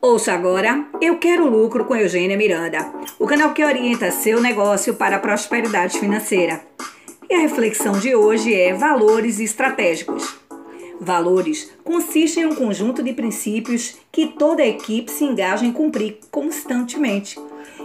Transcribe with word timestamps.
Ouça 0.00 0.32
agora 0.32 0.86
Eu 1.00 1.18
Quero 1.18 1.48
Lucro 1.48 1.86
com 1.86 1.96
Eugênia 1.96 2.36
Miranda, 2.36 2.92
o 3.18 3.26
canal 3.26 3.54
que 3.54 3.64
orienta 3.64 4.10
seu 4.10 4.40
negócio 4.40 4.94
para 4.94 5.16
a 5.16 5.18
prosperidade 5.18 5.98
financeira. 5.98 6.60
E 7.28 7.34
a 7.34 7.38
reflexão 7.38 7.98
de 7.98 8.14
hoje 8.14 8.54
é 8.54 8.74
valores 8.74 9.40
estratégicos. 9.40 10.36
Valores 11.00 11.72
consistem 11.82 12.44
em 12.44 12.46
um 12.46 12.54
conjunto 12.54 13.02
de 13.02 13.12
princípios 13.14 13.96
que 14.12 14.26
toda 14.26 14.62
a 14.62 14.68
equipe 14.68 15.10
se 15.10 15.24
engaja 15.24 15.64
em 15.64 15.72
cumprir 15.72 16.18
constantemente, 16.30 17.38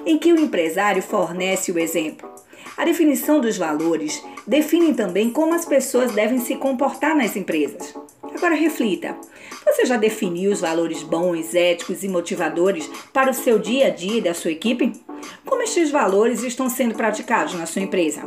em 0.05 0.17
que 0.17 0.33
o 0.33 0.39
empresário 0.39 1.01
fornece 1.01 1.71
o 1.71 1.79
exemplo. 1.79 2.29
A 2.77 2.83
definição 2.85 3.39
dos 3.39 3.57
valores 3.57 4.23
define 4.45 4.93
também 4.93 5.29
como 5.29 5.53
as 5.53 5.65
pessoas 5.65 6.11
devem 6.11 6.39
se 6.39 6.55
comportar 6.55 7.15
nas 7.15 7.35
empresas. 7.35 7.93
Agora 8.35 8.55
reflita: 8.55 9.15
você 9.81 9.87
já 9.87 9.97
definiu 9.97 10.51
os 10.51 10.61
valores 10.61 11.01
bons, 11.01 11.55
éticos 11.55 12.03
e 12.03 12.07
motivadores 12.07 12.87
para 13.11 13.31
o 13.31 13.33
seu 13.33 13.57
dia 13.57 13.87
a 13.87 13.89
dia 13.89 14.19
e 14.19 14.21
da 14.21 14.31
sua 14.31 14.51
equipe? 14.51 14.93
Como 15.43 15.63
estes 15.63 15.89
valores 15.89 16.43
estão 16.43 16.69
sendo 16.69 16.93
praticados 16.93 17.55
na 17.55 17.65
sua 17.65 17.81
empresa? 17.81 18.21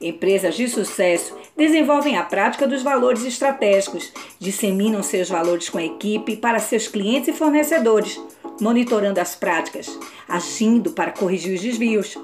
Empresas 0.00 0.54
de 0.54 0.66
sucesso 0.66 1.36
desenvolvem 1.54 2.16
a 2.16 2.22
prática 2.22 2.66
dos 2.66 2.82
valores 2.82 3.22
estratégicos, 3.22 4.10
disseminam 4.38 5.02
seus 5.02 5.28
valores 5.28 5.68
com 5.68 5.76
a 5.76 5.84
equipe 5.84 6.36
para 6.36 6.58
seus 6.58 6.88
clientes 6.88 7.28
e 7.28 7.32
fornecedores, 7.34 8.18
monitorando 8.58 9.20
as 9.20 9.34
práticas, 9.36 9.98
agindo 10.26 10.92
para 10.92 11.10
corrigir 11.10 11.54
os 11.54 11.60
desvios. 11.60 12.16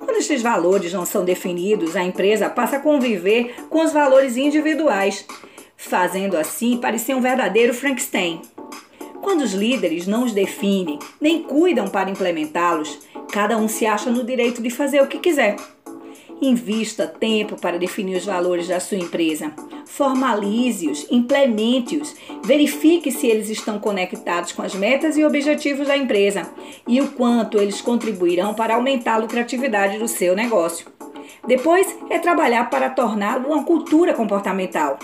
Quando 0.00 0.16
estes 0.16 0.40
valores 0.40 0.90
não 0.90 1.04
são 1.04 1.22
definidos, 1.22 1.94
a 1.94 2.02
empresa 2.02 2.48
passa 2.48 2.76
a 2.76 2.80
conviver 2.80 3.54
com 3.68 3.84
os 3.84 3.92
valores 3.92 4.38
individuais, 4.38 5.26
fazendo 5.76 6.36
assim 6.36 6.78
parecer 6.78 7.14
um 7.14 7.20
verdadeiro 7.20 7.74
Frankenstein. 7.74 8.40
Quando 9.20 9.42
os 9.42 9.52
líderes 9.52 10.06
não 10.06 10.24
os 10.24 10.32
definem 10.32 10.98
nem 11.20 11.42
cuidam 11.42 11.88
para 11.88 12.10
implementá-los, 12.10 13.00
cada 13.32 13.56
um 13.56 13.68
se 13.68 13.84
acha 13.84 14.10
no 14.10 14.24
direito 14.24 14.62
de 14.62 14.70
fazer 14.70 15.02
o 15.02 15.08
que 15.08 15.18
quiser. 15.18 15.56
Invista 16.40 17.06
tempo 17.06 17.58
para 17.60 17.78
definir 17.78 18.16
os 18.16 18.24
valores 18.24 18.68
da 18.68 18.78
sua 18.78 18.98
empresa. 18.98 19.52
Formalize-os, 19.86 21.06
implemente-os, 21.10 22.14
verifique 22.44 23.10
se 23.10 23.26
eles 23.26 23.48
estão 23.48 23.78
conectados 23.78 24.52
com 24.52 24.62
as 24.62 24.74
metas 24.74 25.16
e 25.16 25.24
objetivos 25.24 25.88
da 25.88 25.96
empresa 25.96 26.48
e 26.86 27.00
o 27.00 27.08
quanto 27.12 27.58
eles 27.58 27.80
contribuirão 27.80 28.52
para 28.52 28.74
aumentar 28.74 29.14
a 29.14 29.18
lucratividade 29.18 29.98
do 29.98 30.06
seu 30.06 30.36
negócio. 30.36 30.95
Depois 31.46 31.96
é 32.10 32.18
trabalhar 32.18 32.68
para 32.68 32.90
torná-lo 32.90 33.48
uma 33.48 33.62
cultura 33.62 34.12
comportamental, 34.12 34.98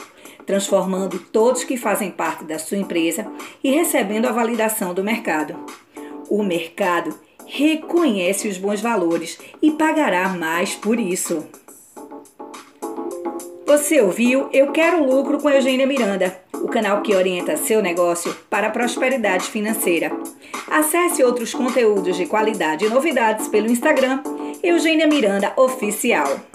transformando 0.45 1.19
todos 1.19 1.62
que 1.62 1.77
fazem 1.77 2.11
parte 2.11 2.45
da 2.45 2.59
sua 2.59 2.79
empresa 2.79 3.31
e 3.62 3.71
recebendo 3.71 4.27
a 4.27 4.33
validação 4.33 4.93
do 4.93 5.05
mercado. 5.05 5.57
O 6.29 6.43
mercado 6.43 7.15
reconhece 7.47 8.49
os 8.49 8.59
bons 8.59 8.81
valores 8.81 9.39
e 9.61 9.71
pagará 9.71 10.29
mais 10.31 10.75
por 10.75 10.99
isso. 10.99 11.47
Você 13.67 14.01
ouviu 14.01 14.49
Eu 14.53 14.73
Quero 14.73 15.05
Lucro 15.05 15.41
com 15.41 15.49
Eugênia 15.49 15.87
Miranda, 15.87 16.37
o 16.55 16.69
canal 16.69 17.03
que 17.03 17.15
orienta 17.15 17.56
seu 17.56 17.81
negócio 17.81 18.34
para 18.51 18.67
a 18.67 18.71
prosperidade 18.71 19.47
financeira. 19.47 20.12
Acesse 20.71 21.23
outros 21.23 21.55
conteúdos 21.55 22.17
de 22.17 22.27
qualidade 22.27 22.84
e 22.84 22.89
novidades 22.89 23.49
pelo 23.49 23.69
Instagram 23.71 24.23
Eugênia 24.63 25.09
Miranda 25.09 25.53
Oficial. 25.57 26.52